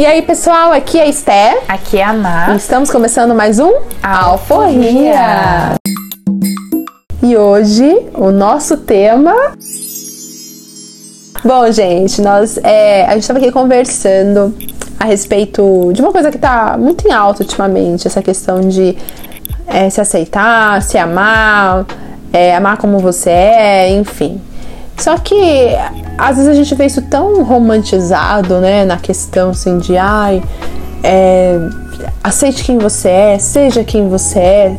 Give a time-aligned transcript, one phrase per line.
[0.00, 1.62] E aí, pessoal, aqui é a Esté.
[1.68, 2.56] Aqui é a Mar.
[2.56, 3.70] Estamos começando mais um
[4.02, 5.12] Alforria.
[5.12, 5.74] Alforria.
[7.22, 9.34] E hoje, o nosso tema.
[11.44, 14.56] Bom, gente, nós é, a gente estava aqui conversando
[14.98, 18.96] a respeito de uma coisa que tá muito em alta ultimamente, essa questão de
[19.66, 21.84] é, se aceitar, se amar,
[22.32, 24.40] é, amar como você é, enfim.
[25.00, 25.74] Só que
[26.18, 28.84] às vezes a gente vê isso tão romantizado, né?
[28.84, 30.42] Na questão assim de ai,
[31.02, 31.58] é,
[32.22, 34.76] aceite quem você é, seja quem você é.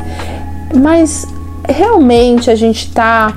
[0.76, 1.26] Mas
[1.68, 3.36] realmente a gente tá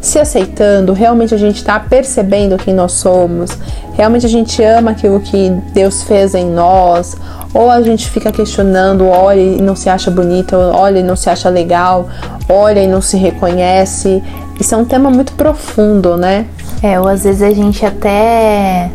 [0.00, 3.56] se aceitando, realmente a gente tá percebendo quem nós somos,
[3.94, 7.16] realmente a gente ama aquilo que Deus fez em nós,
[7.52, 11.30] ou a gente fica questionando, olha e não se acha bonita, olha e não se
[11.30, 12.08] acha legal,
[12.48, 14.22] olha e não se reconhece.
[14.60, 16.46] Isso é um tema muito profundo, né?
[16.82, 18.90] É, ou às vezes a gente até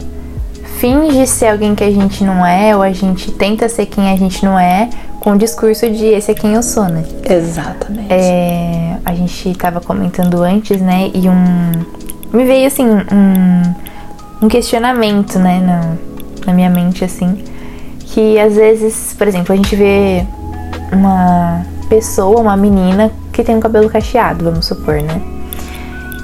[0.77, 4.15] finge ser alguém que a gente não é, ou a gente tenta ser quem a
[4.15, 4.89] gente não é,
[5.21, 7.05] com o discurso de esse é quem eu sou, né?
[7.23, 8.11] Exatamente.
[8.11, 11.11] É, a gente tava comentando antes, né?
[11.13, 11.71] E um.
[12.33, 13.75] Me veio assim, um,
[14.41, 15.95] um questionamento, né, na,
[16.47, 17.43] na minha mente, assim.
[17.99, 20.25] Que às vezes, por exemplo, a gente vê
[20.91, 25.21] uma pessoa, uma menina que tem um cabelo cacheado, vamos supor, né?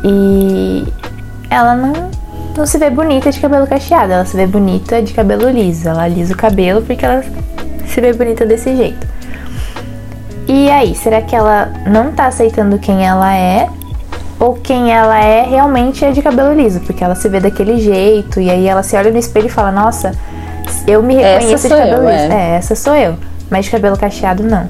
[0.04, 0.86] E
[1.52, 2.10] ela não,
[2.58, 5.88] não se vê bonita de cabelo cacheado, ela se vê bonita de cabelo liso.
[5.88, 7.24] Ela alisa o cabelo porque ela
[7.98, 9.08] se vê bonita desse jeito.
[10.48, 13.68] E aí, será que ela não tá aceitando quem ela é?
[14.40, 16.80] Ou quem ela é realmente é de cabelo liso?
[16.82, 19.72] Porque ela se vê daquele jeito e aí ela se olha no espelho e fala:
[19.72, 20.12] Nossa,
[20.86, 22.34] eu me reconheço de cabelo eu, liso.
[22.34, 22.54] é.
[22.54, 23.16] É, essa sou eu.
[23.50, 24.70] Mas de cabelo cacheado, não.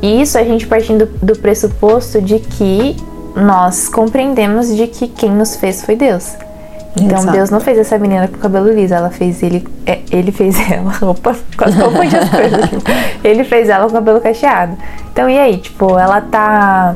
[0.00, 2.96] E isso a gente partindo do pressuposto de que
[3.36, 6.34] nós compreendemos de que quem nos fez foi Deus.
[6.96, 7.36] Então Exato.
[7.36, 9.66] Deus não fez essa menina com cabelo liso, ela fez ele.
[9.84, 10.92] é, ele fez ela.
[11.02, 12.60] Opa, quase confundi as coisas.
[13.24, 14.76] Ele fez ela com cabelo cacheado.
[15.12, 16.94] Então e aí, tipo, ela tá.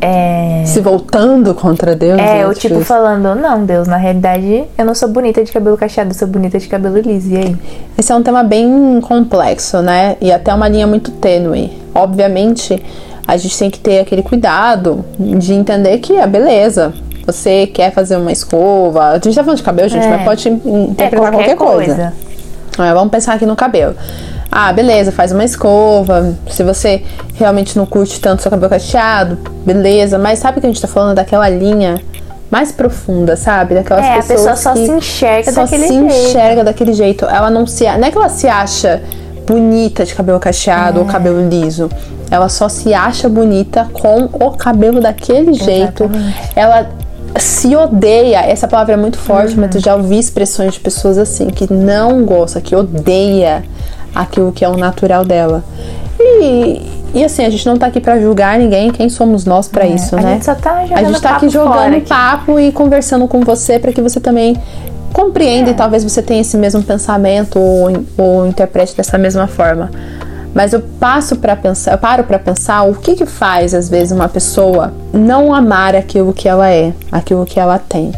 [0.00, 2.18] É, Se voltando contra Deus.
[2.18, 2.46] é, né?
[2.46, 6.14] o tipo falando, não, Deus, na realidade eu não sou bonita de cabelo cacheado, eu
[6.14, 7.32] sou bonita de cabelo liso.
[7.32, 7.56] E aí?
[7.98, 10.16] Esse é um tema bem complexo, né?
[10.20, 11.72] E até uma linha muito tênue.
[11.94, 12.82] Obviamente,
[13.26, 16.92] a gente tem que ter aquele cuidado de entender que é beleza.
[17.26, 19.08] Você quer fazer uma escova.
[19.10, 20.10] A gente tá falando de cabelo, gente, É.
[20.10, 22.12] mas pode interpretar É qualquer, coisa.
[22.78, 23.94] É, vamos pensar aqui no cabelo.
[24.52, 26.34] Ah, beleza, faz uma escova.
[26.50, 27.02] Se você
[27.34, 30.18] realmente não curte tanto seu cabelo cacheado, beleza.
[30.18, 32.00] Mas sabe que a gente tá falando daquela linha
[32.50, 33.74] mais profunda, sabe?
[33.74, 36.04] Daquelas É, a pessoas pessoa só que se enxerga só daquele se jeito.
[36.14, 37.24] enxerga daquele jeito.
[37.24, 39.02] Ela não se, não é que ela se acha
[39.46, 41.02] bonita de cabelo cacheado É.
[41.02, 41.90] ou cabelo liso.
[42.30, 46.04] Ela só se acha bonita com o cabelo daquele jeito.
[46.04, 46.50] Exatamente.
[46.56, 46.86] Ela
[47.38, 48.40] se odeia.
[48.40, 49.60] Essa palavra é muito forte, Uhum.
[49.62, 53.64] mas tu já ouvi expressões de pessoas assim que não gosta, que odeia
[54.14, 55.62] aquilo que é o natural dela.
[56.18, 56.82] E,
[57.14, 60.16] e assim, a gente não tá aqui pra julgar ninguém, quem somos nós pra isso,
[60.16, 60.32] É, a né?
[60.34, 62.08] gente só tá jogando a gente tá aqui jogando aqui.
[62.08, 64.56] papo e conversando com você para que você também
[65.12, 69.90] compreenda e talvez você tenha esse mesmo pensamento ou, ou interprete dessa mesma forma.
[70.56, 74.10] Mas eu passo para pensar, eu paro para pensar o que que faz às vezes
[74.10, 78.10] uma pessoa não amar aquilo que ela é, aquilo que ela tem.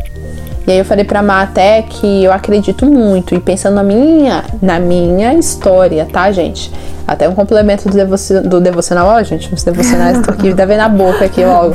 [0.65, 4.45] E aí eu falei pra Má até que eu acredito muito e pensando na minha,
[4.63, 6.71] na minha história, tá, gente?
[7.09, 10.91] Até um complemento do, devoci- do devocional, ó, gente, os devocionais tô aqui, deve na
[10.91, 11.75] boca aqui logo.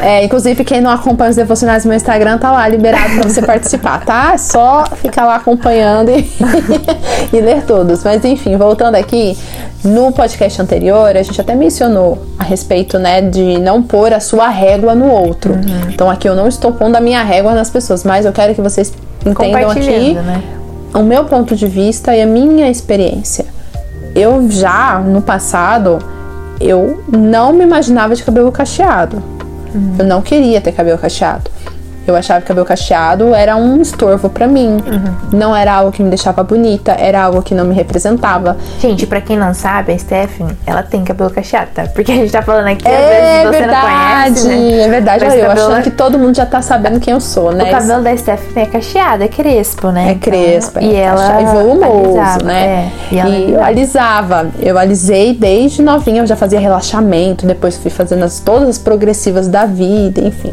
[0.00, 3.42] É, inclusive, quem não acompanha os devocionais no meu Instagram tá lá liberado pra você
[3.42, 4.30] participar, tá?
[4.32, 6.26] É só ficar lá acompanhando e,
[7.30, 8.02] e ler todos.
[8.02, 9.36] Mas enfim, voltando aqui,
[9.84, 14.48] no podcast anterior, a gente até mencionou a respeito, né, de não pôr a sua
[14.48, 15.54] régua no outro.
[15.92, 18.62] Então aqui eu não estou pondo a minha régua nas pessoas, mas eu quero que
[18.62, 18.94] vocês
[19.26, 20.42] entendam aqui né?
[20.94, 23.52] o meu ponto de vista e a minha experiência.
[24.14, 25.98] Eu já, no passado,
[26.60, 29.22] eu não me imaginava de cabelo cacheado.
[29.98, 31.50] Eu não queria ter cabelo cacheado.
[32.06, 34.76] Eu achava que cabelo cacheado era um estorvo pra mim.
[35.32, 38.56] Não era algo que me deixava bonita, era algo que não me representava.
[38.80, 41.86] Gente, pra quem não sabe, a Stephanie, ela tem cabelo cacheado, tá?
[41.94, 44.80] Porque a gente tá falando aqui, às É vezes você verdade, não conhece, né?
[44.82, 45.24] é verdade.
[45.24, 47.64] Mas eu cabelo- achando que todo mundo já tá sabendo quem eu sou, né?
[47.64, 50.08] O cabelo da Stephanie é cacheado, é crespo, né?
[50.08, 52.64] É Então, crespo, E é ela e volumoso, alisava, né?
[53.10, 53.74] É, e ela e eu alisava.
[53.74, 54.46] alisava.
[54.60, 59.48] Eu alisei desde novinha, eu já fazia relaxamento, depois fui fazendo as, todas as progressivas
[59.48, 60.50] da vida, enfim.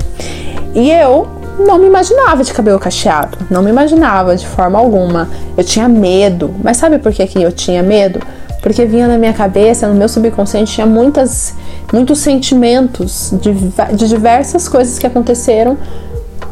[0.73, 1.27] E eu
[1.59, 5.29] não me imaginava de cabelo cacheado, não me imaginava de forma alguma.
[5.57, 8.19] Eu tinha medo, mas sabe por que, que eu tinha medo?
[8.61, 11.55] Porque vinha na minha cabeça, no meu subconsciente, tinha muitas,
[11.91, 13.53] muitos sentimentos de,
[13.95, 15.77] de diversas coisas que aconteceram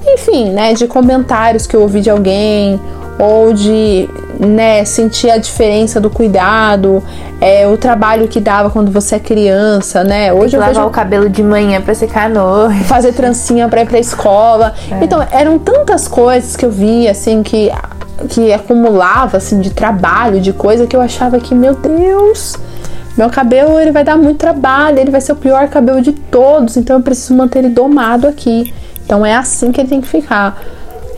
[0.05, 2.79] enfim, né, de comentários que eu ouvi de alguém
[3.19, 7.03] ou de né, sentir a diferença do cuidado,
[7.41, 10.31] é, o trabalho que dava quando você é criança, né?
[10.31, 10.87] Hoje eu lavar vejo...
[10.87, 12.85] o cabelo de manhã para secar à noite.
[12.85, 14.73] Fazer trancinha para ir pra escola.
[14.89, 15.03] É.
[15.03, 17.69] Então, eram tantas coisas que eu via, assim, que,
[18.29, 22.55] que acumulava, assim, de trabalho, de coisa que eu achava que, meu Deus,
[23.17, 26.77] meu cabelo ele vai dar muito trabalho, ele vai ser o pior cabelo de todos,
[26.77, 28.73] então eu preciso manter ele domado aqui.
[29.05, 30.57] Então é assim que ele tem que ficar.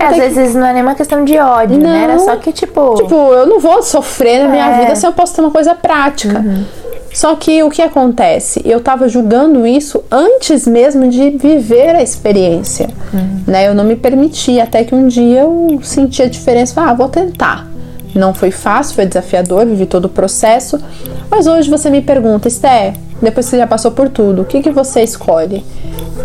[0.01, 2.03] É, às vezes não é nem uma questão de ódio, não, né?
[2.03, 2.95] Era só que, tipo.
[2.95, 4.79] Tipo, eu não vou sofrer na minha é.
[4.81, 6.39] vida se eu posso ter uma coisa prática.
[6.39, 6.65] Uhum.
[7.13, 8.61] Só que o que acontece?
[8.63, 12.89] Eu tava julgando isso antes mesmo de viver a experiência.
[13.13, 13.43] Uhum.
[13.47, 13.67] Né?
[13.67, 16.81] Eu não me permitia, até que um dia eu senti a diferença.
[16.81, 17.67] Ah, vou tentar.
[18.15, 20.79] Não foi fácil, foi desafiador, vivi todo o processo.
[21.29, 24.61] Mas hoje você me pergunta, Esté, depois que você já passou por tudo, o que,
[24.61, 25.63] que você escolhe?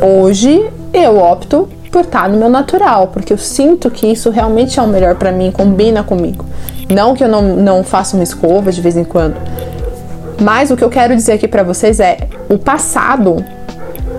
[0.00, 4.82] Hoje eu opto por estar no meu natural, porque eu sinto que isso realmente é
[4.82, 6.44] o melhor para mim, combina comigo.
[6.88, 9.36] Não que eu não, não faça uma escova de vez em quando.
[10.40, 13.44] Mas o que eu quero dizer aqui para vocês é: o passado,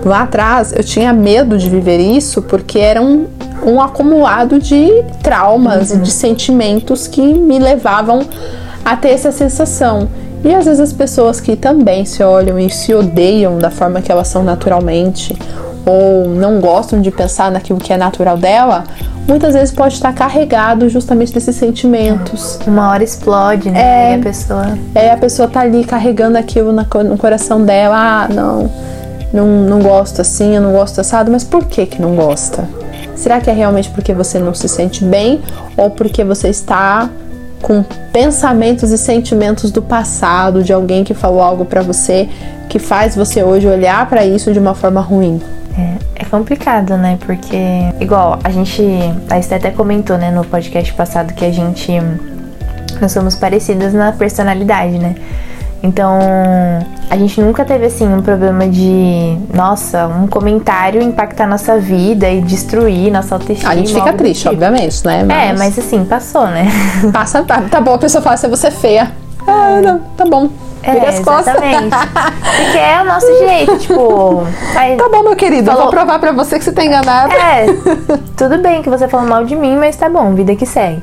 [0.04, 3.26] lá atrás, eu tinha medo de viver isso porque era um,
[3.64, 4.88] um acumulado de
[5.22, 5.98] traumas uhum.
[5.98, 8.26] e de sentimentos que me levavam
[8.84, 10.08] a ter essa sensação.
[10.44, 14.10] E às vezes as pessoas que também se olham e se odeiam da forma que
[14.10, 15.36] elas são naturalmente,
[15.88, 18.84] ou não gostam de pensar naquilo que é natural dela,
[19.26, 22.58] muitas vezes pode estar carregado justamente desses sentimentos.
[22.66, 24.10] Uma hora explode, né?
[24.10, 24.78] É, e a pessoa.
[24.94, 27.96] É, a pessoa tá ali carregando aquilo no coração dela.
[27.96, 28.70] Ah, não,
[29.32, 32.68] não, não gosto assim, eu não gosto assado, mas por que que não gosta?
[33.16, 35.40] Será que é realmente porque você não se sente bem
[35.76, 37.08] ou porque você está
[37.62, 37.82] com
[38.12, 42.28] pensamentos e sentimentos do passado, de alguém que falou algo para você
[42.68, 45.40] que faz você hoje olhar para isso de uma forma ruim?
[45.78, 47.16] É, é, complicado, né?
[47.24, 47.56] Porque,
[48.00, 48.82] igual, a gente.
[49.30, 51.92] A Esté até comentou, né, no podcast passado que a gente.
[53.00, 55.14] Nós somos parecidas na personalidade, né?
[55.80, 56.18] Então,
[57.08, 62.40] a gente nunca teve assim um problema de, nossa, um comentário impactar nossa vida e
[62.40, 63.70] destruir nossa autoestima.
[63.70, 64.54] A gente fica triste, tipo.
[64.54, 65.22] obviamente, né?
[65.22, 65.38] Mas...
[65.38, 66.66] É, mas assim, passou, né?
[67.12, 69.12] Passa, tá, tá bom, a pessoa fala, se você é feia.
[69.48, 70.50] Ah, não, tá bom.
[70.82, 71.54] É, as costas.
[71.54, 71.96] exatamente.
[72.56, 74.42] Porque é o nosso jeito, tipo.
[74.76, 75.80] Aí, tá bom, meu querido, falou...
[75.80, 77.32] eu vou provar pra você que você tá enganado.
[77.32, 77.66] É,
[78.36, 81.02] tudo bem que você falou mal de mim, mas tá bom, vida que segue.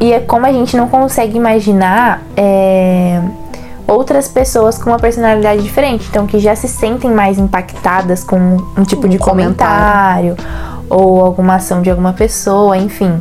[0.00, 3.20] E é como a gente não consegue imaginar é,
[3.86, 8.36] outras pessoas com uma personalidade diferente, então que já se sentem mais impactadas com
[8.76, 13.18] um tipo de comentário, comentário ou alguma ação de alguma pessoa, enfim.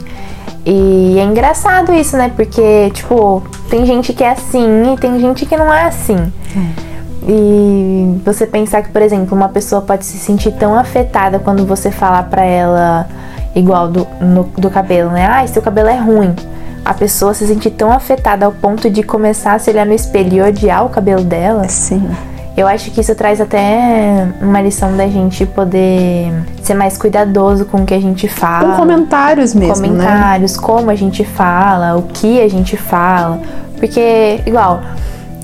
[0.65, 2.31] E é engraçado isso, né?
[2.35, 6.17] Porque, tipo, tem gente que é assim e tem gente que não é assim.
[6.57, 6.85] É.
[7.27, 11.91] E você pensar que, por exemplo, uma pessoa pode se sentir tão afetada quando você
[11.91, 13.07] falar pra ela,
[13.55, 15.27] igual do, no, do cabelo, né?
[15.27, 16.35] Ah, seu cabelo é ruim.
[16.83, 20.33] A pessoa se sentir tão afetada ao ponto de começar a se olhar no espelho
[20.33, 21.67] e odiar o cabelo dela.
[21.67, 22.09] Sim.
[22.57, 26.31] Eu acho que isso traz até uma lição da gente poder
[26.63, 28.75] ser mais cuidadoso com o que a gente fala.
[28.75, 29.89] Com comentários mesmo, né?
[29.89, 30.63] Comentários, né?
[30.63, 33.41] como a gente fala, o que a gente fala.
[33.77, 34.81] Porque, igual,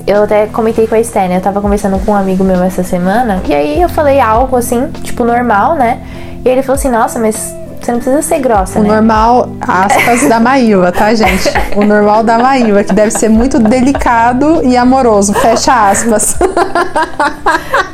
[0.06, 1.36] eu até comentei com a Esther, né?
[1.36, 4.88] Eu tava conversando com um amigo meu essa semana, e aí eu falei algo assim,
[5.02, 6.00] tipo, normal, né?
[6.42, 7.54] E ele falou assim, nossa, mas
[7.86, 8.88] você não precisa ser grossa, o né?
[8.88, 11.48] O normal, aspas, da Maíva, tá, gente?
[11.76, 15.32] O normal da Maíva, que deve ser muito delicado e amoroso.
[15.34, 16.36] Fecha aspas.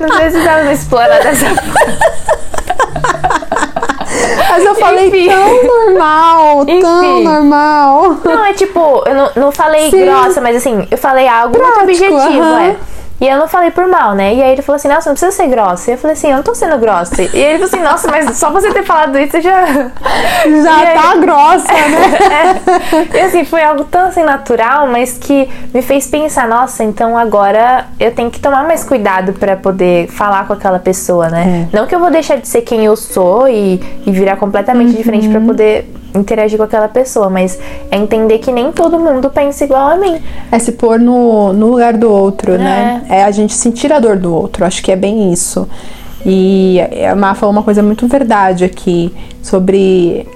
[0.01, 1.99] Não precisava explorar dessa forma.
[4.51, 5.29] Mas eu falei Enfim.
[5.29, 6.81] tão normal, Enfim.
[6.81, 8.17] tão normal.
[8.25, 10.05] Não, é tipo, eu não, não falei Sim.
[10.05, 12.71] grossa, mas assim, eu falei algo Prático, muito objetivo, uh -huh.
[12.71, 12.77] é.
[13.21, 14.35] E eu não falei por mal, né?
[14.35, 15.91] E aí ele falou assim, nossa, não precisa ser grossa.
[15.91, 17.23] E eu falei assim, eu não tô sendo grossa.
[17.23, 19.67] E ele falou assim, nossa, mas só você ter falado isso já.
[20.63, 22.61] Já aí, tá grossa, né?
[23.13, 23.19] é.
[23.19, 27.87] E assim, foi algo tão assim natural, mas que me fez pensar, nossa, então agora
[27.99, 31.69] eu tenho que tomar mais cuidado para poder falar com aquela pessoa, né?
[31.73, 31.77] É.
[31.77, 34.97] Não que eu vou deixar de ser quem eu sou e, e virar completamente uhum.
[34.97, 37.59] diferente para poder interagir com aquela pessoa, mas
[37.91, 40.21] é entender que nem todo mundo pensa igual a mim.
[40.50, 42.59] É se pôr no, no lugar do outro, é.
[42.59, 43.03] né?
[43.09, 45.69] É a gente sentir a dor do outro, acho que é bem isso.
[46.25, 50.27] E a Má falou uma coisa muito verdade aqui sobre.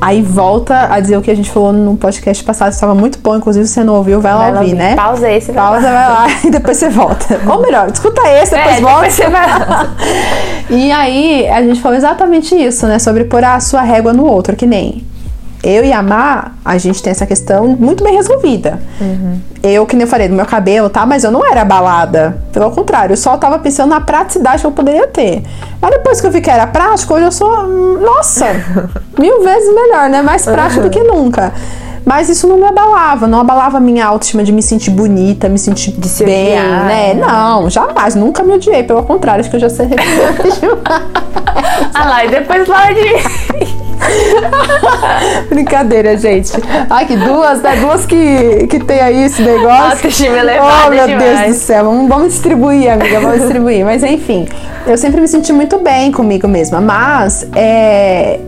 [0.00, 3.36] Aí volta a dizer o que a gente falou no podcast passado, estava muito bom,
[3.36, 4.96] inclusive se você não ouviu, vai, vai lá ouvir, ouvir, né?
[4.96, 7.40] Pausa esse, vai Pausa, vai lá e depois você volta.
[7.48, 8.96] Ou melhor, escuta esse, depois é, volta.
[8.96, 9.96] Depois você vai lá.
[10.68, 12.98] e aí a gente falou exatamente isso, né?
[12.98, 15.02] Sobre pôr a sua régua no outro, que nem
[15.64, 18.78] eu e a Má, a gente tem essa questão muito bem resolvida.
[19.00, 19.40] Uhum.
[19.62, 21.06] Eu, que nem eu falei, do meu cabelo, tá?
[21.06, 22.36] Mas eu não era abalada.
[22.52, 25.42] Pelo contrário, eu só tava pensando na praticidade que eu poderia ter.
[25.80, 27.66] Mas depois que eu vi que era prático, hoje eu sou,
[27.98, 28.46] nossa,
[29.18, 30.20] mil vezes melhor, né?
[30.20, 30.86] Mais prático uhum.
[30.86, 31.54] do que nunca.
[32.04, 35.58] Mas isso não me abalava, não abalava a minha autoestima de me sentir bonita, me
[35.58, 37.14] sentir De se bem, odiar, né?
[37.14, 37.26] né?
[37.26, 39.88] Não, jamais, nunca me odiei, pelo contrário, acho que eu já sei
[41.94, 43.74] Ah lá, e depois fala de.
[45.48, 46.52] Brincadeira, gente.
[46.88, 47.76] Ai, que duas, né?
[47.76, 49.92] Duas que, que tem aí esse negócio.
[49.92, 51.40] Autoestima elevada Oh, meu demais.
[51.40, 51.84] Deus do céu.
[51.84, 53.84] Vamos, vamos distribuir, amiga, vamos distribuir.
[53.84, 54.46] Mas enfim,
[54.86, 56.80] eu sempre me senti muito bem comigo mesma.
[56.80, 58.40] Mas é,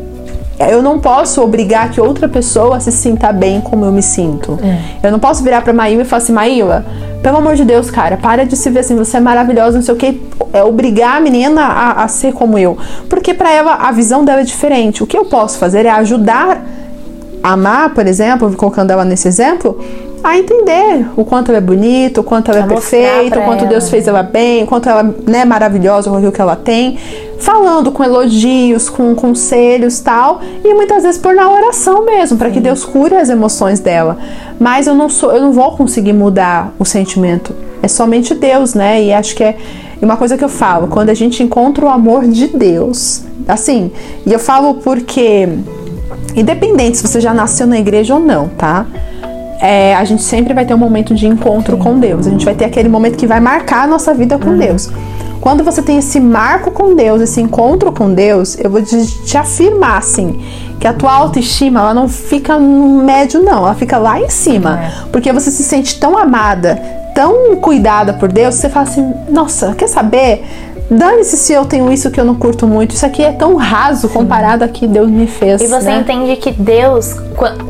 [0.58, 4.58] eu não posso obrigar que outra pessoa se sinta bem como eu me sinto.
[5.02, 6.84] Eu não posso virar pra Maíla e falar assim, Maíla,
[7.26, 9.92] pelo amor de Deus, cara, para de se ver assim, você é maravilhosa, não sei
[9.92, 10.22] o que.
[10.52, 12.78] É obrigar a menina a, a ser como eu.
[13.08, 15.02] Porque pra ela a visão dela é diferente.
[15.02, 16.64] O que eu posso fazer é ajudar
[17.42, 19.76] a amar, por exemplo, colocando ela nesse exemplo,
[20.22, 23.70] a entender o quanto ela é bonita, o quanto ela é perfeita, o quanto ela.
[23.70, 26.96] Deus fez ela bem, o quanto ela né, é maravilhosa com aquilo que ela tem,
[27.38, 32.60] falando com elogios, com conselhos tal, e muitas vezes por na oração mesmo, para que
[32.60, 34.18] Deus cure as emoções dela.
[34.58, 37.54] Mas eu não sou, eu não vou conseguir mudar o sentimento.
[37.82, 39.02] É somente Deus, né?
[39.02, 39.56] E acho que é
[40.00, 43.90] uma coisa que eu falo, quando a gente encontra o amor de Deus, assim,
[44.24, 45.48] e eu falo porque
[46.36, 48.86] Independente se você já nasceu na igreja ou não, tá?
[49.58, 52.26] É, a gente sempre vai ter um momento de encontro com Deus.
[52.26, 54.90] A gente vai ter aquele momento que vai marcar a nossa vida com Deus.
[55.46, 59.38] Quando você tem esse marco com Deus, esse encontro com Deus, eu vou te, te
[59.38, 60.44] afirmar assim
[60.80, 64.80] que a tua autoestima ela não fica no médio não, ela fica lá em cima,
[65.12, 66.74] porque você se sente tão amada,
[67.14, 70.44] tão cuidada por Deus, você fala assim, nossa, quer saber?
[70.90, 72.94] Dane-se se eu tenho isso que eu não curto muito.
[72.94, 75.60] Isso aqui é tão raso comparado a que Deus me fez.
[75.60, 75.98] E você né?
[75.98, 77.14] entende que Deus,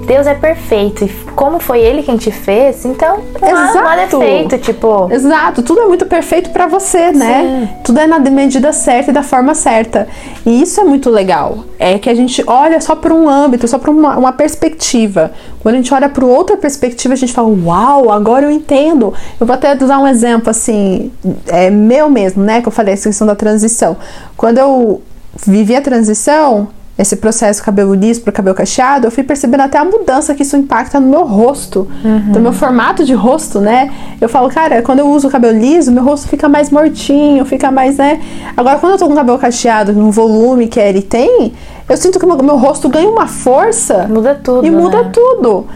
[0.07, 1.05] Deus é perfeito.
[1.05, 4.19] E como foi Ele quem te fez, então não há, não há Exato.
[4.19, 4.59] defeito.
[4.59, 7.71] Tipo, Exato, tudo é muito perfeito pra você, né?
[7.83, 10.07] Tudo é na medida certa e da forma certa.
[10.45, 11.65] E isso é muito legal.
[11.79, 15.33] É que a gente olha só por um âmbito, só por uma, uma perspectiva.
[15.61, 19.13] Quando a gente olha por outra perspectiva, a gente fala: Uau, agora eu entendo.
[19.39, 21.13] Eu vou até usar um exemplo assim,
[21.47, 22.63] é meu mesmo, né?
[22.63, 23.97] Que eu falei essa questão da transição.
[24.37, 25.03] Quando eu
[25.47, 29.85] vivi a transição, esse processo cabelo liso para cabelo cacheado, eu fui percebendo até a
[29.85, 31.87] mudança que isso impacta no meu rosto,
[32.33, 33.93] no meu formato de rosto, né?
[34.21, 37.71] Eu falo, cara, quando eu uso o cabelo liso, meu rosto fica mais mortinho, fica
[37.71, 38.21] mais, né?
[38.57, 41.53] Agora, quando eu tô com o cabelo cacheado, no volume que ele tem,
[41.89, 44.67] eu sinto que o meu, meu rosto ganha uma força muda tudo.
[44.67, 45.11] e muda né?
[45.13, 45.67] tudo.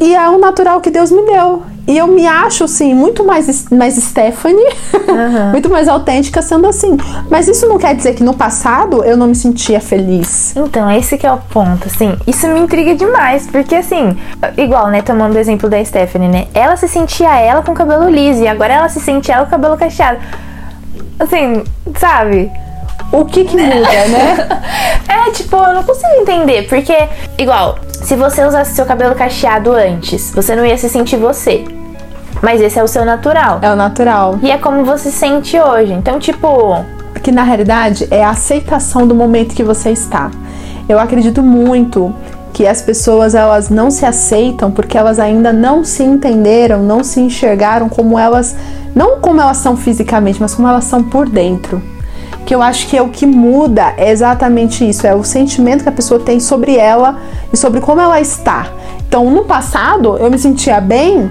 [0.00, 1.62] E é o natural que Deus me deu.
[1.86, 4.66] E eu me acho, assim, muito mais, mais Stephanie,
[5.52, 6.96] muito mais autêntica sendo assim.
[7.30, 10.56] Mas isso não quer dizer que no passado eu não me sentia feliz.
[10.56, 14.16] Então, esse que é o ponto, assim, isso me intriga demais, porque assim,
[14.56, 18.42] igual, né, tomando o exemplo da Stephanie, né, ela se sentia ela com cabelo liso,
[18.42, 20.18] e agora ela se sente ela com cabelo cacheado.
[21.18, 21.62] Assim,
[21.98, 22.50] sabe?
[23.14, 24.48] O que que muda, né?
[25.08, 26.96] É, tipo, eu não consigo entender, porque,
[27.38, 31.64] igual, se você usasse seu cabelo cacheado antes, você não ia se sentir você.
[32.42, 33.60] Mas esse é o seu natural.
[33.62, 34.38] É o natural.
[34.42, 35.92] E é como você se sente hoje.
[35.92, 36.84] Então, tipo,
[37.22, 40.30] que na realidade é a aceitação do momento que você está.
[40.88, 42.12] Eu acredito muito
[42.52, 47.20] que as pessoas elas não se aceitam porque elas ainda não se entenderam, não se
[47.20, 48.56] enxergaram como elas,
[48.94, 51.93] não como elas são fisicamente, mas como elas são por dentro.
[52.46, 55.88] Que eu acho que é o que muda é exatamente isso, é o sentimento que
[55.88, 57.18] a pessoa tem sobre ela
[57.52, 58.68] e sobre como ela está.
[59.06, 61.30] Então, no passado, eu me sentia bem,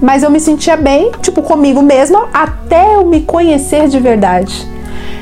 [0.00, 4.77] mas eu me sentia bem, tipo, comigo mesma, até eu me conhecer de verdade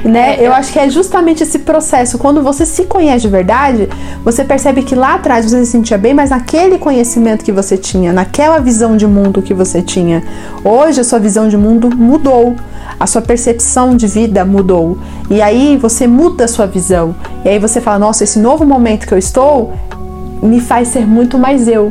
[0.08, 0.36] né?
[0.36, 2.18] É, eu eu- acho que é justamente esse processo.
[2.18, 3.88] Quando você se conhece de verdade,
[4.24, 8.12] você percebe que lá atrás você se sentia bem, mas naquele conhecimento que você tinha,
[8.12, 10.22] naquela visão de mundo que você tinha.
[10.64, 12.54] Hoje a sua visão de mundo mudou.
[12.98, 14.98] A sua percepção de vida mudou.
[15.28, 17.14] E aí você muda a sua visão.
[17.44, 19.74] E aí você fala: "Nossa, esse novo momento que eu estou
[20.42, 21.90] me faz ser muito mais eu".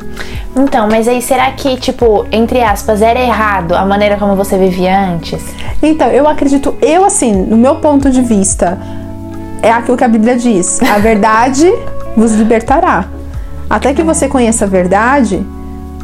[0.55, 4.97] então, mas aí será que, tipo, entre aspas, era errado a maneira como você vivia
[5.13, 5.41] antes?
[5.81, 8.77] Então, eu acredito, eu assim, no meu ponto de vista,
[9.61, 11.71] é aquilo que a Bíblia diz: a verdade
[12.15, 13.05] vos libertará.
[13.69, 15.45] Até que você conheça a verdade,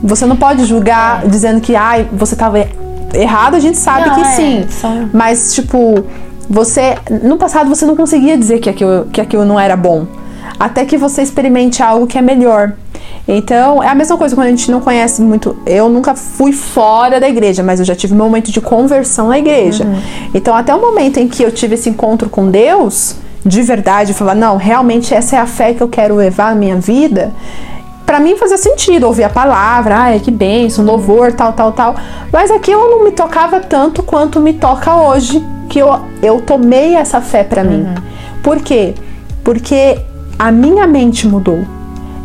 [0.04, 2.58] você não pode julgar dizendo que ai, você estava
[3.14, 4.66] errado, a gente sabe Não, que é, sim.
[4.70, 6.04] são- Mas, tipo,
[6.50, 6.98] você.
[7.24, 10.08] No passado você não conseguia dizer que aquilo, que aquilo não era bom.
[10.62, 12.74] Até que você experimente algo que é melhor.
[13.28, 15.58] Então, é a mesma coisa quando a gente não conhece muito.
[15.66, 19.40] Eu nunca fui fora da igreja, mas eu já tive um momento de conversão na
[19.40, 19.88] igreja.
[20.36, 24.36] Então, até o momento em que eu tive esse encontro com Deus, de verdade, falar,
[24.36, 27.32] não, realmente essa é a fé que eu quero levar na minha vida.
[28.06, 31.96] Pra mim fazia sentido ouvir a palavra, ai, que bênção, louvor, tal, tal, tal.
[32.32, 37.20] Mas aquilo não me tocava tanto quanto me toca hoje, que eu, eu tomei essa
[37.20, 37.88] fé pra mim.
[38.44, 38.94] Por quê?
[39.44, 39.98] Porque
[40.42, 41.60] a minha mente mudou.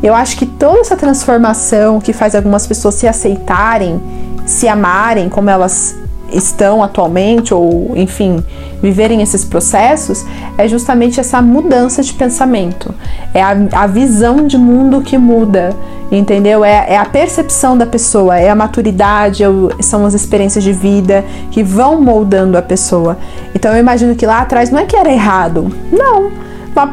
[0.02, 4.00] Eu acho que toda essa transformação que faz algumas pessoas se aceitarem,
[4.46, 5.94] se amarem como elas
[6.32, 8.42] estão atualmente, ou enfim,
[8.80, 10.25] viverem esses processos,
[10.56, 12.94] é justamente essa mudança de pensamento.
[13.35, 15.75] É a, a visão de mundo que muda,
[16.11, 16.64] entendeu?
[16.64, 20.73] É, é, a percepção da pessoa, é a maturidade, é o, são as experiências de
[20.73, 23.18] vida que vão moldando a pessoa.
[23.54, 26.46] Então eu imagino que lá atrás não é que era errado, não.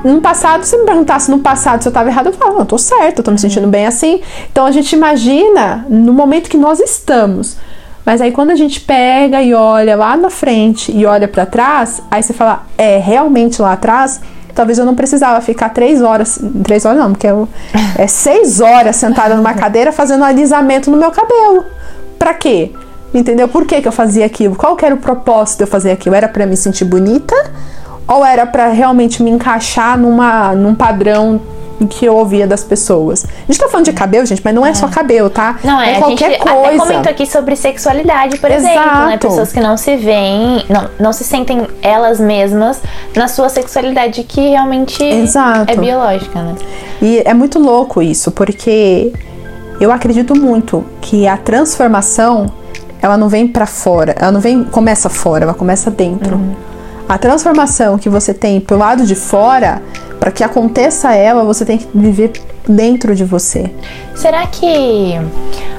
[0.04, 2.78] No passado, se me perguntasse no passado se eu estava errado, eu falava, não, tô
[2.78, 4.22] certo, eu tô me sentindo bem assim.
[4.52, 7.58] Então a gente imagina no momento que nós estamos.
[8.06, 12.02] Mas aí quando a gente pega e olha lá na frente e olha para trás,
[12.12, 14.22] aí você fala, é, realmente lá atrás,
[14.54, 17.48] talvez eu não precisava ficar três horas, três horas não, porque eu,
[17.98, 21.66] é seis horas sentada numa cadeira fazendo alisamento no meu cabelo.
[22.20, 22.72] Pra quê?
[23.13, 23.48] Entendeu?
[23.48, 24.56] Por que, que eu fazia aquilo?
[24.56, 26.16] Qual que era o propósito de eu fazer aquilo?
[26.16, 27.36] Era para me sentir bonita?
[28.07, 31.39] Ou era para realmente me encaixar numa, num padrão
[31.89, 33.25] que eu ouvia das pessoas.
[33.25, 34.74] A gente tá falando de cabelo, gente, mas não é, é.
[34.74, 35.57] só cabelo, tá?
[35.63, 36.60] Não, é, é qualquer a gente coisa.
[36.60, 38.77] Até comentou aqui sobre sexualidade, por Exato.
[38.77, 39.17] exemplo, né?
[39.17, 42.81] Pessoas que não se veem, não, não se sentem elas mesmas
[43.15, 45.72] na sua sexualidade que realmente Exato.
[45.72, 46.55] é biológica, né?
[47.01, 49.12] E é muito louco isso, porque
[49.79, 52.48] eu acredito muito que a transformação
[53.01, 56.38] ela não vem para fora, ela não vem começa fora, ela começa dentro.
[56.38, 56.55] Uhum.
[57.07, 59.81] A transformação que você tem pro lado de fora
[60.19, 62.31] para que aconteça ela, você tem que viver
[62.67, 63.72] dentro de você.
[64.15, 65.15] Será que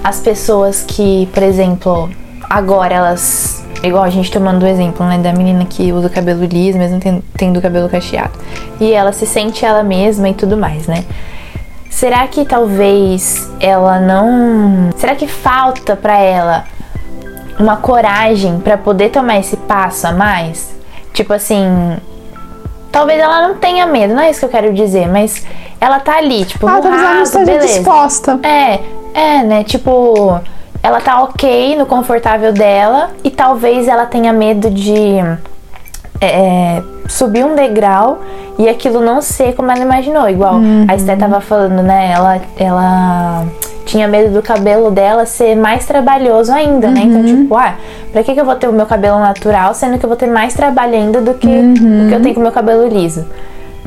[0.02, 2.11] as pessoas que, por exemplo,
[2.49, 6.78] agora elas igual a gente tomando o exemplo, né, da menina que usa cabelo liso,
[6.78, 6.99] mesmo
[7.37, 8.33] tendo cabelo cacheado.
[8.81, 11.04] E ela se sente ela mesma e tudo mais, né?
[11.90, 16.64] Será que talvez ela não, será que falta para ela
[17.59, 20.75] uma coragem para poder tomar esse passo a mais?
[21.14, 21.97] Tipo assim,
[22.94, 25.44] Talvez ela não tenha medo, não é isso que eu quero dizer, mas
[25.80, 27.66] ela tá ali, tipo, ah, talvez ela não esteja beleza.
[27.66, 28.38] disposta.
[28.40, 28.78] É,
[29.12, 29.64] é, né?
[29.64, 30.40] Tipo,
[30.80, 35.16] ela tá ok no confortável dela e talvez ela tenha medo de
[36.20, 38.20] é, subir um degrau
[38.61, 40.29] e aquilo não ser como ela imaginou.
[40.29, 40.87] Igual uhum.
[40.87, 42.12] a Esté tava falando, né?
[42.12, 43.44] Ela, ela
[43.85, 46.94] tinha medo do cabelo dela ser mais trabalhoso ainda, uhum.
[46.94, 47.01] né?
[47.05, 47.42] Então, uhum.
[47.42, 47.75] tipo, ah,
[48.12, 50.27] pra que, que eu vou ter o meu cabelo natural, sendo que eu vou ter
[50.27, 52.07] mais trabalho ainda do que uhum.
[52.07, 53.25] o que eu tenho com o meu cabelo liso?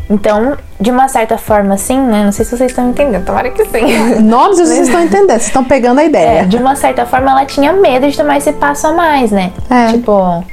[0.10, 2.24] Então, de uma certa forma, assim, né?
[2.24, 4.20] Não sei se vocês estão entendendo, tomara que sim.
[4.24, 6.42] Nomes vocês estão entendendo, vocês estão pegando a ideia.
[6.42, 9.52] É, de uma certa forma, ela tinha medo de tomar esse passo a mais, né?
[9.70, 9.92] É.
[9.92, 10.44] Tipo.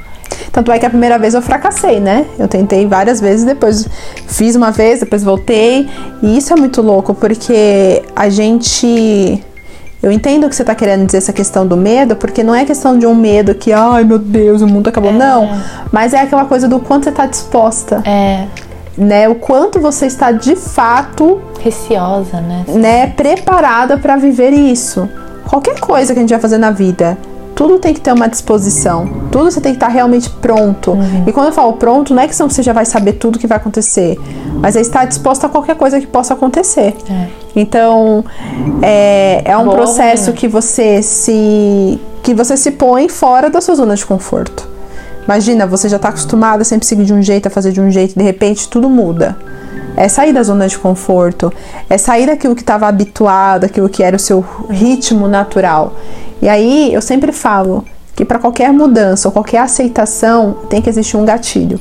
[0.55, 2.25] Tanto é que a primeira vez eu fracassei, né?
[2.39, 3.85] Eu tentei várias vezes, depois
[4.25, 5.85] fiz uma vez, depois voltei.
[6.23, 9.43] E isso é muito louco, porque a gente.
[10.01, 12.97] Eu entendo que você está querendo dizer essa questão do medo, porque não é questão
[12.97, 15.11] de um medo que, ai meu Deus, o mundo acabou.
[15.11, 15.13] É.
[15.13, 15.61] Não.
[15.91, 18.01] Mas é aquela coisa do quanto você está disposta.
[18.05, 18.47] É.
[18.97, 22.63] Né, o quanto você está de fato receosa, né?
[22.69, 25.09] né preparada para viver isso.
[25.49, 27.17] Qualquer coisa que a gente vai fazer na vida,
[27.55, 29.07] tudo tem que ter uma disposição.
[29.31, 30.91] Tudo você tem que estar realmente pronto.
[30.91, 31.23] Uhum.
[31.25, 33.57] E quando eu falo pronto, não é que você já vai saber tudo que vai
[33.57, 34.19] acontecer,
[34.59, 36.93] mas é estar disposto a qualquer coisa que possa acontecer.
[37.09, 37.27] É.
[37.55, 38.25] Então,
[38.81, 40.37] é, é um Boa, processo né?
[40.37, 44.67] que você se que você se põe fora da sua zona de conforto.
[45.25, 47.89] Imagina, você já está acostumado a sempre seguir de um jeito, a fazer de um
[47.89, 49.37] jeito, de repente tudo muda.
[49.95, 51.53] É sair da zona de conforto,
[51.89, 55.93] é sair daquilo que estava habituado, aquilo que era o seu ritmo natural.
[56.41, 61.17] E aí eu sempre falo que para qualquer mudança ou qualquer aceitação tem que existir
[61.17, 61.79] um gatilho.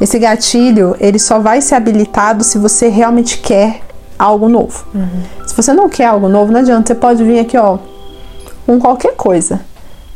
[0.00, 3.80] Esse gatilho ele só vai ser habilitado se você realmente quer
[4.18, 4.86] algo novo.
[4.94, 5.22] Uhum.
[5.46, 6.88] Se você não quer algo novo, não adianta.
[6.88, 7.78] Você pode vir aqui, ó,
[8.66, 9.60] com qualquer coisa.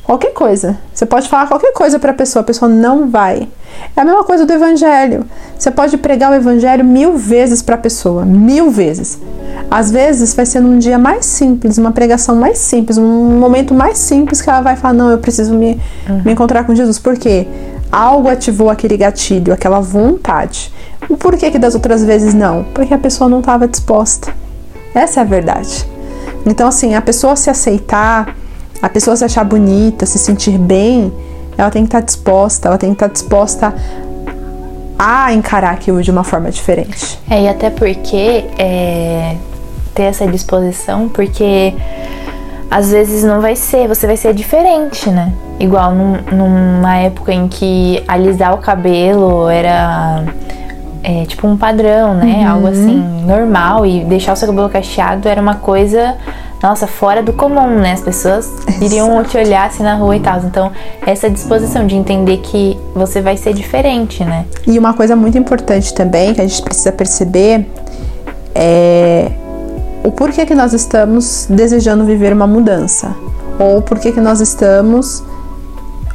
[0.04, 0.78] Qualquer coisa.
[0.92, 3.48] Você pode falar qualquer coisa para a pessoa, a pessoa não vai.
[3.96, 5.24] É a mesma coisa do evangelho.
[5.58, 9.18] Você pode pregar o evangelho mil vezes para a pessoa, mil vezes.
[9.70, 13.98] Às vezes vai ser num dia mais simples, uma pregação mais simples, um momento mais
[13.98, 16.22] simples que ela vai falar: Não, eu preciso me, uhum.
[16.24, 16.98] me encontrar com Jesus.
[16.98, 17.46] Por quê?
[17.90, 20.72] Algo ativou aquele gatilho, aquela vontade.
[21.18, 22.64] Por que, que das outras vezes não?
[22.74, 24.32] Porque a pessoa não estava disposta.
[24.94, 25.86] Essa é a verdade.
[26.44, 28.34] Então, assim, a pessoa se aceitar,
[28.80, 31.12] a pessoa se achar bonita, se sentir bem,
[31.56, 33.74] ela tem que estar disposta, ela tem que estar disposta
[34.98, 37.18] a encarar aquilo de uma forma diferente.
[37.28, 39.36] É, e até porque é,
[39.94, 41.74] ter essa disposição, porque
[42.70, 45.32] às vezes não vai ser, você vai ser diferente, né?
[45.60, 50.24] Igual num, numa época em que alisar o cabelo era
[51.02, 52.44] é, tipo um padrão, né?
[52.44, 52.48] Uhum.
[52.48, 56.16] Algo assim, normal, e deixar o seu cabelo cacheado era uma coisa,
[56.62, 57.92] nossa, fora do comum, né?
[57.92, 58.48] As pessoas
[58.80, 60.38] iriam te olhar assim na rua e tal.
[60.40, 60.70] Então,
[61.04, 64.46] essa disposição de entender que você vai ser diferente, né?
[64.66, 67.66] E uma coisa muito importante também que a gente precisa perceber
[68.54, 69.32] é
[70.04, 73.14] o porquê que nós estamos desejando viver uma mudança,
[73.58, 75.22] ou porquê que nós estamos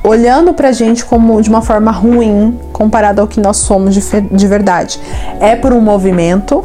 [0.04, 4.48] olhando pra gente como de uma forma ruim comparado ao que nós somos de, de
[4.48, 5.00] verdade.
[5.40, 6.64] É por um movimento?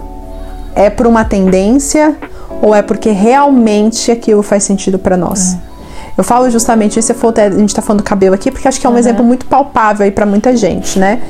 [0.75, 2.17] É por uma tendência?
[2.63, 5.55] Ou é porque realmente aquilo faz sentido para nós?
[5.69, 5.73] É.
[6.17, 8.89] Eu falo justamente isso, a gente tá falando do cabelo aqui, porque acho que é
[8.89, 8.99] um uhum.
[8.99, 11.21] exemplo muito palpável aí para muita gente, né?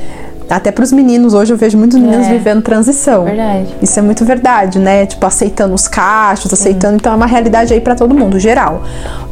[0.51, 2.31] Até para os meninos, hoje eu vejo muitos meninos é.
[2.31, 3.25] vivendo transição.
[3.25, 3.75] Verdade.
[3.81, 5.07] Isso é muito verdade, né?
[5.07, 6.55] Tipo, aceitando os cachos, Sim.
[6.55, 6.97] aceitando.
[6.97, 8.83] Então é uma realidade aí para todo mundo, geral.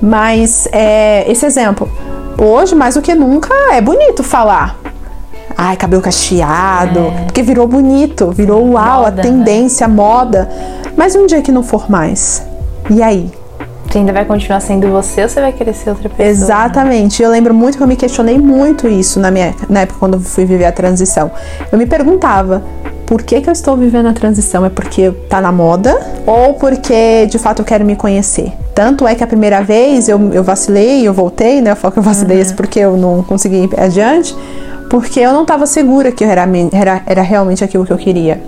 [0.00, 1.90] Mas é, esse exemplo,
[2.38, 4.78] hoje, mais do que nunca, é bonito falar.
[5.54, 7.00] Ai, cabelo cacheado.
[7.00, 7.24] É.
[7.24, 9.22] Porque virou bonito, virou uau, moda, a né?
[9.22, 9.92] tendência, né?
[9.92, 10.48] a moda.
[10.96, 12.42] Mas um dia que não for mais?
[12.88, 13.30] E aí?
[13.90, 16.28] Você ainda vai continuar sendo você ou você vai querer ser outra pessoa?
[16.28, 17.22] Exatamente.
[17.22, 20.20] Eu lembro muito que eu me questionei muito isso na, minha, na época quando eu
[20.20, 21.28] fui viver a transição.
[21.72, 22.62] Eu me perguntava,
[23.04, 24.64] por que, que eu estou vivendo a transição?
[24.64, 28.52] É porque tá na moda ou porque de fato eu quero me conhecer?
[28.72, 31.72] Tanto é que a primeira vez eu, eu vacilei, eu voltei, né?
[31.72, 32.54] Eu falo que eu vacilei uhum.
[32.54, 34.32] porque eu não consegui ir adiante,
[34.88, 38.40] porque eu não estava segura que era, era, era realmente aquilo que eu queria.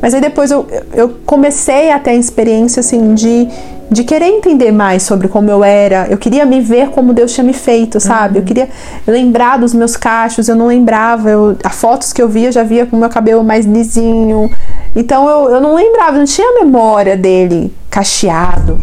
[0.00, 3.48] Mas aí depois eu, eu comecei a ter a experiência assim de,
[3.90, 6.06] de querer entender mais sobre como eu era.
[6.08, 8.38] Eu queria me ver como Deus tinha me feito, sabe?
[8.38, 8.42] Uhum.
[8.42, 8.68] Eu queria
[9.06, 11.30] lembrar dos meus cachos, eu não lembrava.
[11.30, 14.50] Eu, as fotos que eu via, eu já via com o meu cabelo mais lisinho.
[14.94, 18.78] Então eu, eu não lembrava, não tinha memória dele cacheado.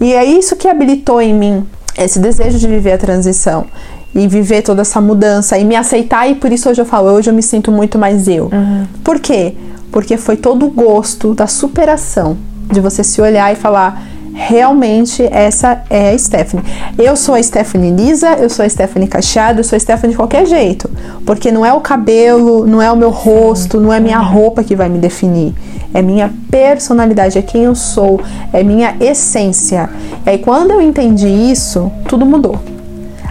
[0.00, 3.66] E é isso que habilitou em mim esse desejo de viver a transição
[4.14, 7.30] e viver toda essa mudança e me aceitar e por isso hoje eu falo, hoje
[7.30, 8.44] eu me sinto muito mais eu.
[8.52, 8.86] Uhum.
[9.04, 9.54] Por quê?
[9.90, 12.36] Porque foi todo o gosto da superação,
[12.70, 14.02] de você se olhar e falar:
[14.38, 16.64] realmente essa é a Stephanie.
[16.96, 20.16] Eu sou a Stephanie lisa, eu sou a Stephanie cacheada, eu sou a Stephanie de
[20.16, 20.88] qualquer jeito,
[21.26, 24.76] porque não é o cabelo, não é o meu rosto, não é minha roupa que
[24.76, 25.54] vai me definir.
[25.92, 28.20] É minha personalidade, é quem eu sou,
[28.52, 29.88] é minha essência.
[30.24, 32.77] E aí quando eu entendi isso, tudo mudou.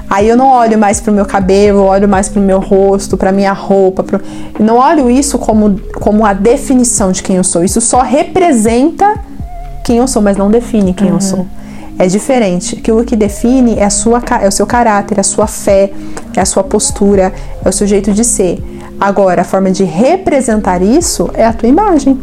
[0.09, 3.17] Aí eu não olho mais para o meu cabelo, olho mais para o meu rosto,
[3.17, 4.03] para minha roupa.
[4.03, 4.21] Pro...
[4.59, 7.63] não olho isso como, como a definição de quem eu sou.
[7.63, 9.15] Isso só representa
[9.83, 11.15] quem eu sou, mas não define quem uhum.
[11.15, 11.45] eu sou.
[11.99, 12.77] É diferente.
[12.79, 15.91] Aquilo que define é, a sua, é o seu caráter, a sua fé,
[16.35, 18.63] é a sua postura, é o seu jeito de ser.
[18.99, 22.17] Agora, a forma de representar isso é a tua imagem.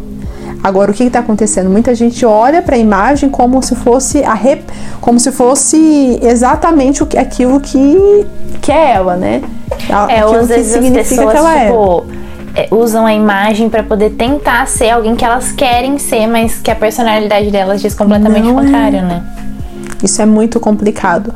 [0.65, 1.69] Agora, o que está acontecendo?
[1.69, 4.63] Muita gente olha para a imagem como se fosse a rep...
[4.99, 8.25] como se fosse exatamente o que, aquilo que,
[8.63, 9.43] que é ela, né?
[10.09, 11.65] É, ou às vezes as pessoas, que ela é.
[11.67, 12.05] tipo,
[12.55, 12.67] é.
[12.71, 16.75] usam a imagem para poder tentar ser alguém que elas querem ser, mas que a
[16.75, 19.01] personalidade delas diz completamente o contrário, é.
[19.03, 19.23] né?
[20.01, 21.31] Isso é muito complicado.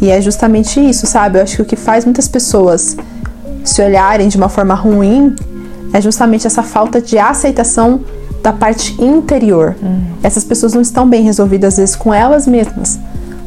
[0.00, 1.38] E é justamente isso, sabe?
[1.38, 2.96] Eu acho que o que faz muitas pessoas
[3.64, 5.36] se olharem de uma forma ruim
[5.92, 8.00] é justamente essa falta de aceitação
[8.42, 9.76] da parte interior.
[9.80, 10.04] Uhum.
[10.22, 12.98] Essas pessoas não estão bem resolvidas às vezes com elas mesmas,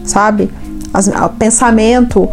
[0.04, 0.50] sabe?
[0.94, 2.30] As, o pensamento,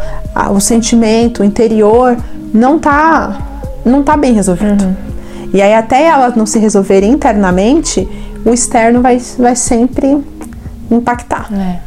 [0.51, 2.17] o sentimento o interior
[2.55, 3.49] não tá
[3.85, 4.85] não tá bem resolvido.
[4.85, 4.95] Uhum.
[5.53, 8.09] E aí até elas não se resolverem internamente,
[8.45, 10.19] o externo vai, vai sempre
[10.91, 11.49] impactar.
[11.53, 11.79] É.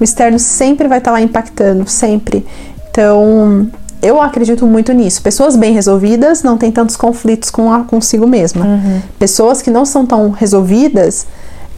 [0.00, 2.46] O externo sempre vai estar tá lá impactando, sempre.
[2.90, 3.68] Então,
[4.04, 5.22] eu acredito muito nisso.
[5.22, 8.66] Pessoas bem resolvidas não têm tantos conflitos com a, consigo mesma.
[8.66, 9.00] Uhum.
[9.18, 11.26] Pessoas que não são tão resolvidas,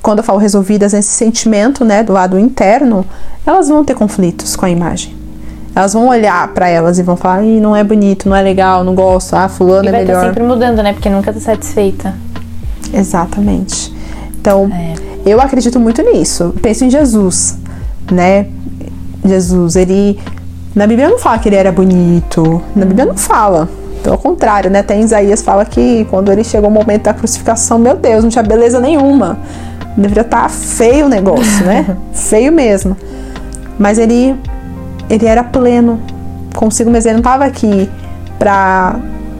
[0.03, 3.07] quando eu falo resolvidas nesse sentimento, né, do lado interno,
[3.47, 5.15] elas vão ter conflitos com a imagem.
[5.73, 8.83] Elas vão olhar para elas e vão falar, Ih, não é bonito, não é legal,
[8.83, 10.17] não gosto, ah, fulano e é vai melhor.
[10.17, 10.95] Vai sempre mudando, né?
[10.95, 12.13] Porque nunca tá satisfeita.
[12.93, 13.95] Exatamente.
[14.41, 14.95] Então, é.
[15.25, 16.53] eu acredito muito nisso.
[16.61, 17.57] Penso em Jesus,
[18.11, 18.47] né?
[19.25, 20.19] Jesus, ele
[20.77, 22.63] na Bíblia não fala que ele era bonito.
[22.75, 23.67] Na Bíblia não fala.
[24.03, 24.83] Pelo contrário, né?
[24.83, 28.45] Tem Isaías fala que quando ele chegou o momento da crucificação, meu Deus, não tinha
[28.45, 29.39] beleza nenhuma.
[29.97, 31.97] Deveria estar tá feio o negócio, né?
[32.13, 32.95] feio mesmo.
[33.79, 34.37] Mas ele
[35.09, 35.99] ele era pleno
[36.55, 37.09] consigo mesmo.
[37.09, 37.89] Ele não estava aqui
[38.39, 38.97] pra,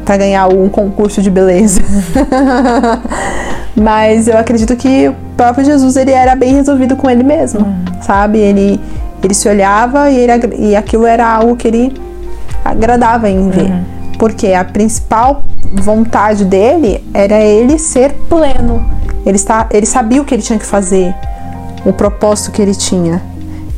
[0.07, 1.83] pra ganhar um concurso de beleza.
[3.77, 7.85] Mas eu acredito que o próprio Jesus ele era bem resolvido com ele mesmo, hum.
[8.01, 8.39] sabe?
[8.39, 8.81] Ele
[9.23, 11.95] ele se olhava e, ele, e aquilo era algo que ele
[12.65, 13.71] agradava em ver.
[13.71, 13.85] Uhum.
[14.19, 18.85] Porque a principal vontade dele era ele ser pleno.
[19.25, 21.15] Ele, está, ele sabia o que ele tinha que fazer,
[21.85, 23.21] o propósito que ele tinha.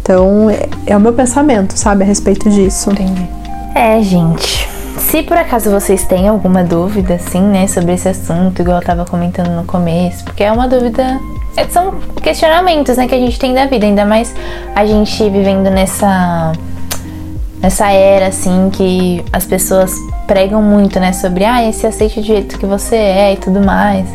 [0.02, 2.90] Então, é, é o meu pensamento, sabe, a respeito disso.
[2.90, 3.28] Entendi.
[3.74, 4.68] É, gente.
[4.98, 9.04] Se por acaso vocês têm alguma dúvida, assim, né, sobre esse assunto, igual eu tava
[9.04, 11.18] comentando no começo, porque é uma dúvida
[11.68, 14.34] são questionamentos, né, que a gente tem da vida, ainda mais
[14.74, 16.52] a gente vivendo nessa
[17.60, 19.92] nessa era assim que as pessoas
[20.26, 24.06] pregam muito, né, sobre ah, esse aceite do jeito que você é e tudo mais.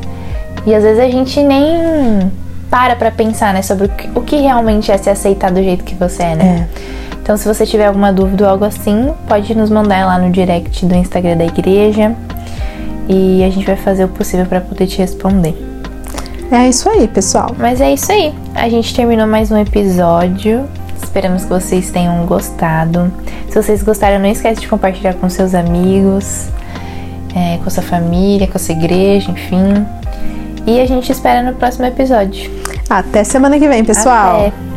[0.66, 2.32] E às vezes a gente nem
[2.70, 5.84] para pra pensar, né, sobre o que, o que realmente é se aceitar do jeito
[5.84, 6.70] que você é, né?
[6.80, 7.14] É.
[7.22, 10.86] Então, se você tiver alguma dúvida ou algo assim, pode nos mandar lá no direct
[10.86, 12.14] do Instagram da igreja
[13.08, 15.73] e a gente vai fazer o possível para poder te responder.
[16.54, 17.56] É isso aí, pessoal.
[17.58, 18.32] Mas é isso aí.
[18.54, 20.70] A gente terminou mais um episódio.
[21.02, 23.12] Esperamos que vocês tenham gostado.
[23.50, 26.50] Se vocês gostaram, não esquece de compartilhar com seus amigos,
[27.36, 29.84] é, com sua família, com a sua igreja, enfim.
[30.68, 32.52] E a gente espera no próximo episódio.
[32.88, 34.48] Até semana que vem, pessoal.
[34.48, 34.73] Até.